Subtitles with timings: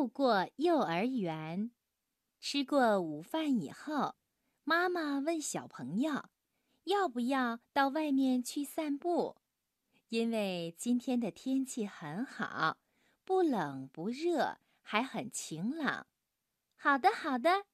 [0.00, 1.72] 路过幼儿园，
[2.40, 4.14] 吃过午饭以后，
[4.64, 6.24] 妈妈问小朋友
[6.84, 9.36] ：“要不要到外面去散步？
[10.08, 12.78] 因为今天的天气很好，
[13.26, 16.06] 不冷不热，还很晴朗。
[16.76, 17.66] ”“好的，好的。”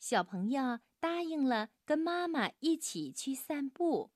[0.00, 4.10] 小朋友答应了，跟妈妈一起去散步。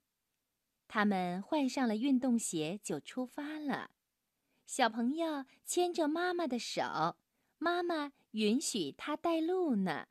[0.88, 3.90] 他们换上了运动鞋，就出发了。
[4.64, 7.18] 小朋友牵着妈妈的手，
[7.62, 10.08] 妈妈允许他带路呢。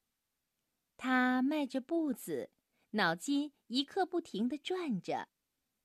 [0.95, 2.49] 他迈着步子，
[2.91, 5.27] 脑筋一刻不停地转着。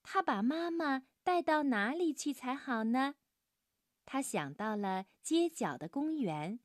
[0.05, 3.16] 他把妈妈带到哪里去才好呢？
[4.05, 6.61] 他想到了街角的公园。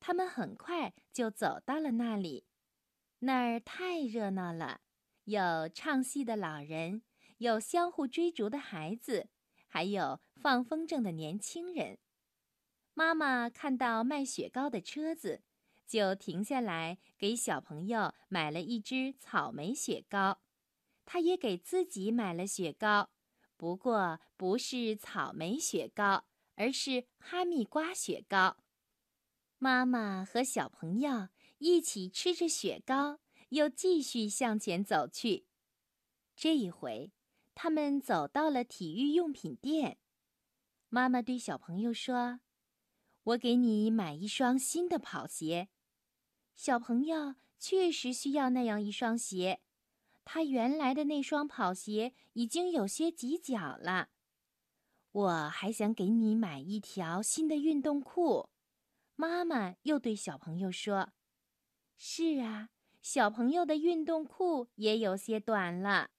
[0.00, 2.46] 他们很快就走到了那里。
[3.18, 4.80] 那儿太热闹了，
[5.24, 7.02] 有唱戏的老人，
[7.36, 9.28] 有相互追逐的孩子。
[9.66, 11.98] 还有放风筝的年轻人，
[12.98, 15.44] 妈妈看到卖雪糕的车子，
[15.86, 20.40] 就停下来给小朋友买了一只草莓雪糕。
[21.06, 23.10] 她也给自己买了雪糕，
[23.56, 26.24] 不过不是草莓雪糕，
[26.56, 28.56] 而是哈密瓜雪糕。
[29.58, 35.46] 妈妈和小朋友一起吃着雪糕，又继续向前走去。
[36.34, 37.12] 这一回。
[37.54, 39.98] 他们走到了体育用品店，
[40.88, 42.40] 妈妈对小朋友说
[43.28, 45.68] ：“我给你买一双新的跑鞋。”
[46.54, 49.60] 小朋友确实需要那样一双鞋，
[50.24, 54.08] 他原来的那双跑鞋已经有些挤脚了。
[55.12, 58.48] 我还想给你买一条新的运动裤。
[59.16, 61.12] 妈妈又对小朋友说
[61.96, 62.70] ：“是啊，
[63.02, 66.10] 小朋友的运动裤也有些短了。”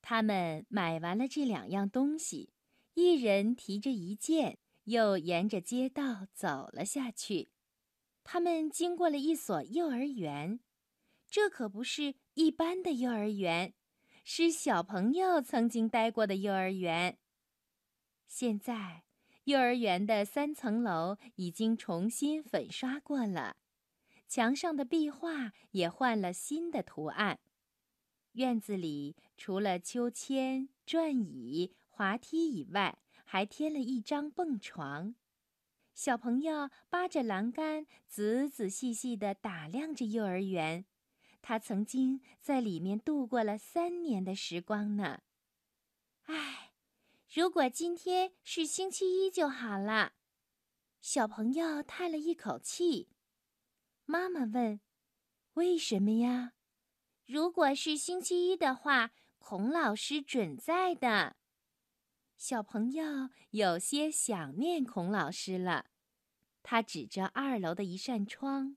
[0.00, 2.52] 他们买完了这两样东西，
[2.94, 7.50] 一人提着一件，又沿着街道走了下去。
[8.22, 10.60] 他们经过了一所幼儿园，
[11.28, 13.74] 这可不是一般的幼儿园，
[14.24, 17.18] 是小朋友曾经待过的幼儿园。
[18.26, 19.04] 现在，
[19.44, 23.56] 幼儿园的三层楼已经重新粉刷过了，
[24.26, 27.40] 墙上的壁画也换了新的图案。
[28.32, 32.98] 院子里除了秋千、转椅、滑梯以外，
[33.34, 35.16] 还添了一张蹦床。
[35.92, 40.84] 小朋友扒着栏杆，仔仔细细地打量着幼儿园。
[41.42, 45.22] 他曾经在里面度过了三年的时光呢。
[46.26, 46.70] 唉，
[47.28, 50.12] 如果今天是星期一就好了。
[51.00, 53.08] 小朋友叹了一口气。
[54.04, 54.78] 妈妈问
[55.54, 56.52] ：“为什么呀？”
[57.26, 61.34] 如果是星期一的话，孔老师准在的。
[62.36, 65.86] 小朋友有些想念孔老师了。
[66.62, 68.76] 他指着二楼的一扇窗，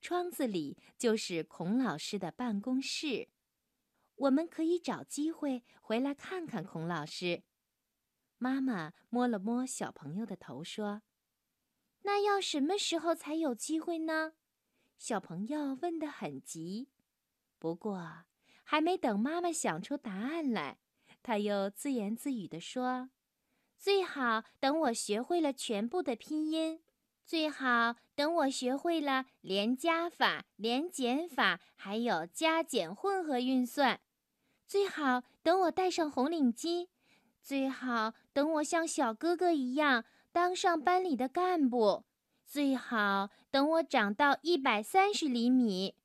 [0.00, 3.28] 窗子里就是孔老师的办公室。
[4.16, 7.42] 我们可以找机会回来看看孔老师。
[8.38, 11.02] 妈妈摸了摸小朋友的头，说
[12.02, 14.34] ：“那要什么时候才有机会呢？”
[14.98, 16.88] 小朋友问得很急。
[17.58, 18.24] 不过，
[18.64, 20.78] 还没等妈妈想出答案来，
[21.26, 23.10] 他又自言自语地说
[23.76, 26.80] ：“最好等我学会了全部的拼音，
[27.24, 34.00] 最好等我学会了连加法、连减法，还有加减混合运算，
[34.68, 36.86] 最好等我戴上红领巾，
[37.42, 42.04] 最好等我像小哥哥一样当上班里的干部，
[42.44, 45.96] 最好等我长到一百三十厘米。”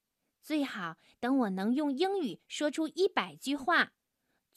[0.42, 3.94] 最好等我能用英语说出一百句话，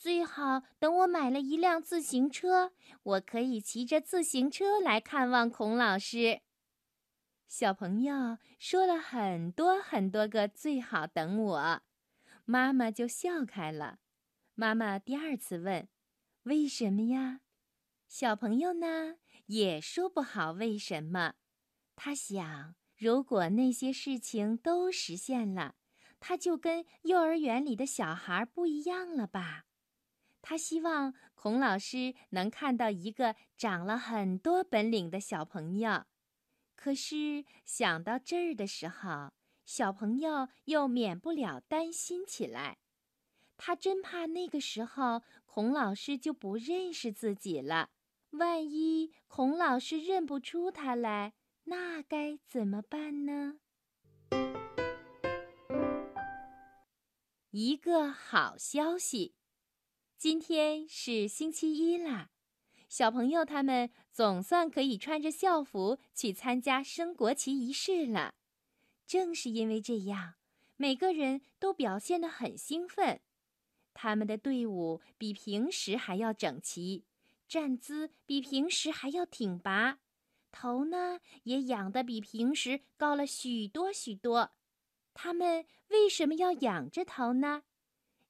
[0.04, 6.42] 最好等我买了一辆自行车，我可以骑着自行车来看望孔老师。
[7.48, 11.82] 小朋友说了很多很多个“最好等我”，
[12.44, 14.00] 妈妈就笑开了。
[14.54, 15.88] 妈妈第二次问
[16.44, 17.40] ：“为什么呀？”
[18.06, 19.14] 小朋友呢
[19.46, 21.32] 也说不好为什么。
[21.96, 22.74] 他想。
[22.98, 25.76] 如果那些事情都实现了，
[26.20, 29.64] 他就跟幼儿园里的小孩不一样了吧？
[30.46, 36.04] 他希望孔老师能看到一个长了很多本领的小朋友。
[36.76, 39.32] 可是想到这儿的时候，
[39.64, 42.76] 小朋友又免不了担心起来。
[43.56, 47.88] 他真怕那个时候孔老师就不认识自己了。
[48.32, 51.32] 万一孔老师认不出他来？
[51.64, 53.60] 那该怎么办呢？
[57.50, 59.36] 一个好消息，
[60.24, 62.30] 今天是星期一啦！
[62.88, 68.34] 小朋友他们总算可以穿着校服去参加升国旗仪式了。
[69.06, 70.36] 正是因为这样，
[70.78, 73.20] 每个人都表现得很兴奋。
[73.92, 77.04] 他们的队伍比平时还要整齐，
[77.46, 79.98] 站姿比平时还要挺拔，
[80.50, 84.52] 头呢也仰得比平时高了许多许多。
[85.12, 87.64] 他们为什么要仰着头呢？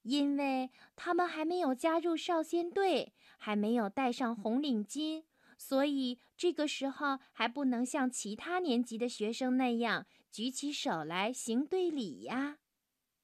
[0.04, 5.24] 因为他们还没有加入少先队，还没有戴上红领巾，
[5.56, 12.58] 所以这个时候还不能像其他年级的学生那样举起手来行队礼呀。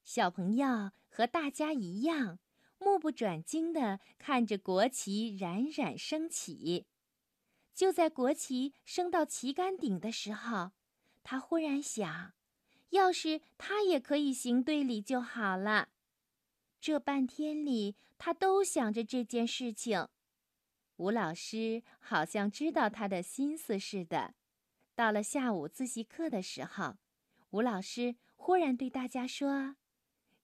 [0.02, 2.38] 小朋友和大家一样，
[2.78, 6.86] 目不转睛地看着国旗冉冉升起。
[7.74, 10.70] 就在国旗升到旗杆顶的时候，
[11.22, 12.32] 他忽然想：
[12.88, 15.88] 要是他也可以行队礼就好了。
[16.80, 20.08] 这半天里，他都想着这件事情。
[20.96, 24.34] 吴老师好像知道他的心思似的。
[24.94, 26.96] 到了下午自习课的时候，
[27.50, 29.76] 吴老师忽然对大家说：“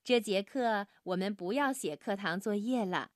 [0.05, 3.13] 这节课我们不要写课堂作业了，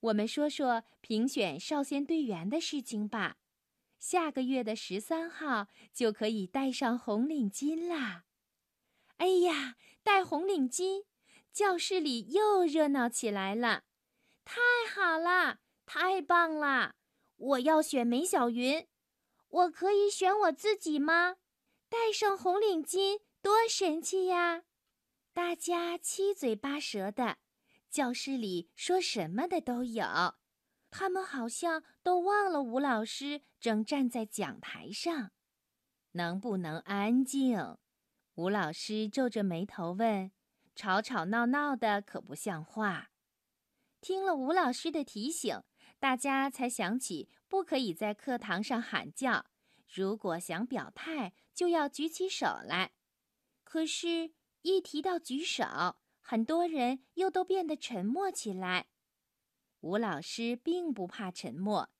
[0.00, 3.38] 我们说说评选少先队员的事情吧。
[3.98, 8.24] 下个月的十三号就可以戴上红领巾啦！
[9.16, 11.04] 哎呀，戴红领巾！”
[11.54, 13.84] 教室里又热闹起来了，
[14.44, 14.60] 太
[14.92, 16.96] 好了，太棒了！
[17.36, 18.88] 我要选梅小云，
[19.48, 21.36] 我可以选我自己吗？
[21.88, 24.64] 戴上红领巾多神气呀！
[25.32, 27.36] 大家七嘴八舌的，
[27.88, 30.04] 教室里说什么的都有。
[30.90, 35.30] 他们好像都忘了吴老师正站在讲台上。
[36.12, 37.76] 能不能安静？
[38.34, 40.32] 吴老师皱着眉头问。
[40.74, 43.10] 吵吵闹闹的可不像话。
[44.00, 45.62] 听了吴老师的提醒，
[45.98, 49.46] 大家才想起不可以在课堂上喊叫。
[49.86, 52.92] 如果想表态，就要举起手来。
[53.62, 58.88] 可是，一提到举手，很多人又都变得沉默起来。
[59.80, 61.90] 吴老师并不怕沉默，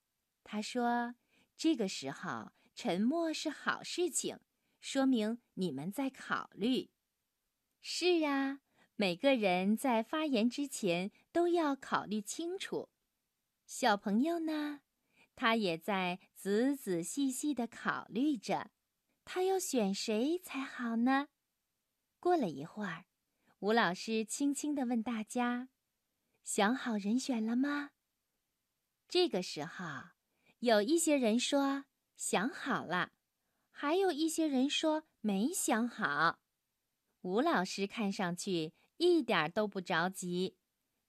[0.42, 1.14] 他说
[1.56, 4.40] ：“这个时候沉默是好事情，
[4.80, 6.90] 说明你们在考虑。”
[7.80, 8.60] 是啊。
[8.96, 12.90] 每个人在发言之前都要考虑清楚。
[13.66, 14.82] 小朋友呢，
[15.34, 18.70] 他也在仔仔细细的考虑着，
[19.24, 21.26] 他要选谁才好呢？
[22.20, 23.06] 过了一会儿，
[23.58, 25.70] 吴老师轻轻地问大家
[26.44, 27.90] ：“想好人选了吗？”
[29.08, 29.84] 这个时候，
[30.60, 31.86] 有一些人说
[32.16, 33.10] 想好了，
[33.72, 36.38] 还有一些人说没想好。
[37.22, 38.72] 吴老师看上去。
[38.96, 40.56] 一点都不着急，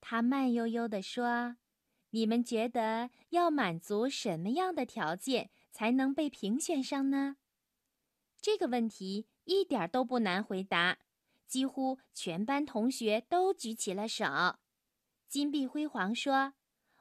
[0.01, 1.57] 他慢悠悠地说
[2.11, 7.37] ：“你们觉得要满足什么样的条件才能被评选上呢？”
[8.41, 10.99] 这个问题一点都不难回答，
[11.47, 14.25] 几乎全班同学都举起了手。
[15.27, 16.53] 金碧辉煌说：“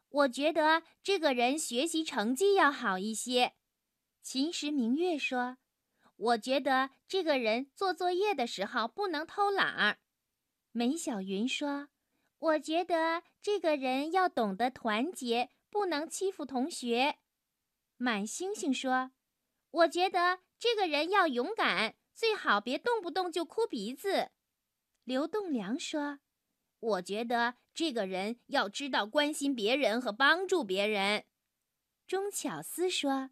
[0.08, 3.54] 我觉得这个人学习成绩要好一些。”
[4.22, 5.58] 秦时明月说
[6.16, 9.98] ：“我觉得这个人做作业的时候不能偷懒儿。”
[10.76, 11.86] 梅小云说
[12.40, 17.18] ：“我觉得这个人要懂得团结，不能欺负同学。”
[17.96, 19.12] 满星星说
[19.70, 24.32] ：“我觉得这个人要勇敢，最好别动不动就哭鼻子。”
[25.04, 26.18] 刘栋梁说
[26.80, 31.24] ：“我觉得这个人要知道关心别人和帮助别人。”
[32.04, 33.30] 钟巧思说：“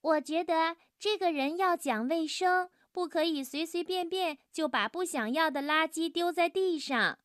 [0.00, 7.20] 我觉得这个人要讲卫生。”不可以随随便便就把不想要的垃圾丢在地上，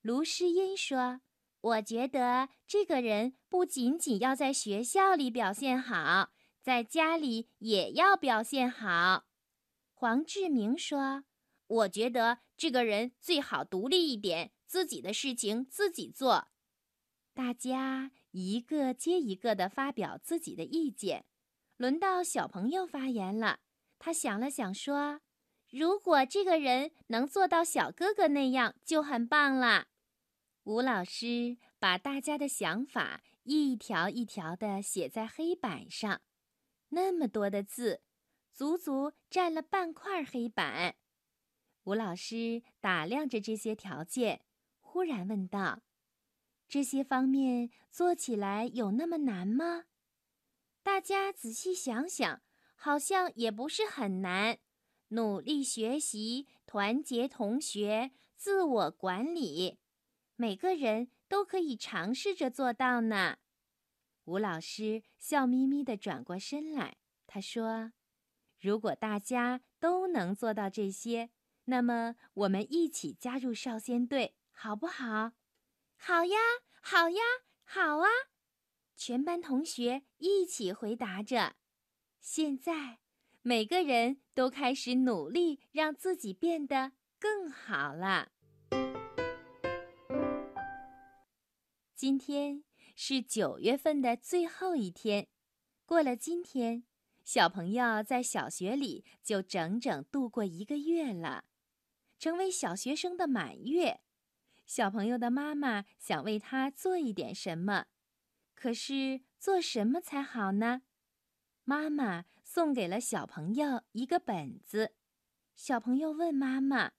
[0.00, 1.20] 卢诗音说
[1.60, 6.30] ：“我觉得这个人不仅仅要在学校里表现好，
[6.62, 9.26] 在家里也要表现好。”
[9.92, 11.24] 黄志明说
[11.68, 16.48] ：“我觉得这个人最好独立一点，自己的事情自己做。”
[17.34, 21.26] 大家一个接一个地发表自己的意见，
[21.76, 23.60] 轮到小朋友发言了。
[24.04, 25.22] 他想了想，说
[25.72, 29.86] ：“如果这个人能做到小哥哥那样，就很棒了。”
[30.64, 36.20] 吴老师把大家的想法一条一条的写在黑板上，
[36.90, 38.02] 那么多的字，
[38.52, 40.96] 足足占了半块黑板。
[41.84, 44.42] 吴老师打量着这些条件，
[44.80, 45.80] 忽然问道
[46.68, 49.86] ：“这些方面做起来有那么难吗？”
[50.84, 52.42] 大家仔细想想。
[52.84, 54.58] 好像也不是很难，
[55.08, 59.78] 努力学习，团结同学，自我管理，
[60.36, 63.38] 每个人都可以尝试着做到呢。
[64.24, 67.92] 吴老师笑眯眯地转过身来，他说
[68.60, 71.30] ：“如果大家都能做到这些，
[71.64, 75.32] 那么我们一起加入少先队，好不好
[75.96, 76.36] ？”“好呀，
[76.82, 77.22] 好呀，
[77.64, 78.08] 好啊！”
[78.94, 81.56] 全班同学一起回答着。
[82.26, 83.00] 现在，
[83.42, 88.32] 每个人都开始努力让自己变得更好了。
[91.94, 92.64] 今天。
[92.96, 95.26] 是九月份的最后一天，
[95.84, 96.84] 过了今天，
[97.24, 101.44] 小朋友在小学里就整整度过一个月了，
[102.18, 104.00] 成为小学生的满月。
[104.64, 107.86] 小朋友的妈妈想为他做一点什么，
[108.54, 110.82] 可是做什么才好呢？
[111.64, 114.94] 妈妈送给了小朋友一个本子，
[115.56, 116.92] 小朋友问妈妈：“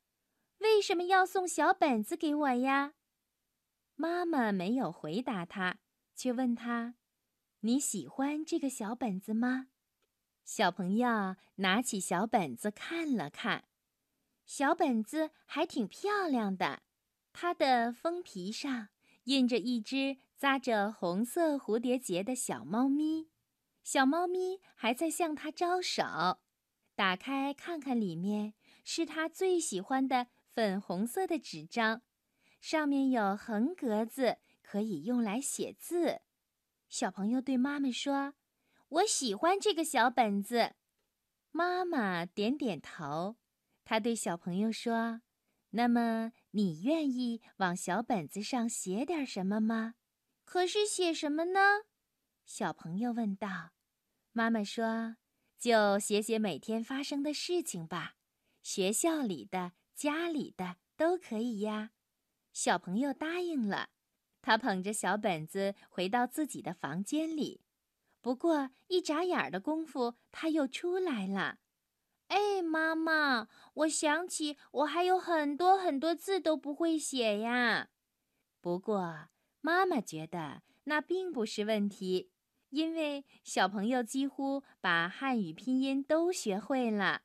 [0.60, 2.94] 为什么要送小本子给我呀？”
[3.96, 5.80] 妈妈没有回答他。
[6.16, 6.96] 却问他
[7.60, 9.68] ：“你喜欢这个小本子吗？”
[10.46, 13.66] 小朋友拿起小本子看了看，
[14.46, 16.84] 小本子还挺漂亮的。
[17.34, 18.88] 它的封皮上
[19.26, 23.28] 印着一只扎着红色蝴蝶结的小猫咪，
[23.86, 26.04] 小猫咪还在向他招手。
[26.96, 32.02] 打开看看，里面是他最喜欢的粉红色的纸张，
[32.60, 34.40] 上面有横格子。
[34.68, 36.22] 可以用来写字。
[36.90, 38.34] 小朋友对妈妈说
[38.90, 40.74] ：“我喜欢这个小本子。”
[41.54, 43.36] 妈妈点点头。
[43.84, 45.22] 她对小朋友说
[45.70, 49.94] ：“那么你愿意往小本子上写点什么吗
[50.44, 51.60] ？”“可是写什么呢？”
[52.44, 53.75] 小朋友问道。
[54.38, 55.16] 妈妈说
[55.58, 58.16] ：“就写写每天发生的事情吧，
[58.62, 61.92] 学校里的、家里的都可以呀。”
[62.52, 63.92] 小朋友答应了。
[64.42, 67.62] 他捧着小本子回到自己的房间里，
[68.20, 71.60] 不过一眨眼的功夫，他又出来了。
[72.28, 77.88] 哎，妈妈，我想起我还有很多很多字都不会写呀。
[78.60, 79.30] 不过
[79.62, 82.32] 妈妈觉得那并不是问题，
[82.76, 87.22] 因为小朋友几乎把汉语拼音都学会了，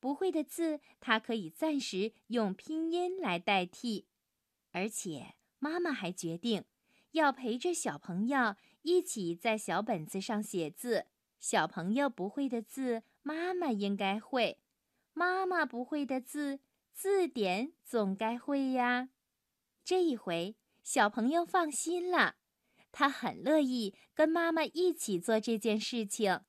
[0.00, 4.06] 不会的字他可以暂时用拼音来代替，
[4.72, 5.34] 而且。
[5.58, 6.64] 妈妈还决定，
[7.12, 11.06] 要陪着小朋友一起在小本子上写字。
[11.40, 14.58] 小朋友不会的字，妈妈应该会；
[15.14, 16.60] 妈妈不会的字，
[16.92, 19.08] 字典总该会呀。
[19.82, 22.36] 这一回，小朋友放心了，
[22.96, 26.42] 他很乐意跟妈妈一起做这件事情。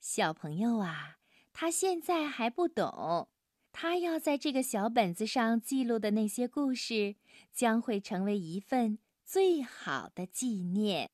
[0.00, 1.16] 小朋友啊，
[1.52, 3.28] 他现在还不懂。
[3.72, 7.16] 他要在这个小本子上记录的那些故事，
[7.52, 11.10] 将会成为一份最好的纪念。